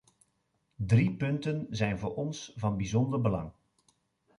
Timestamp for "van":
2.55-2.77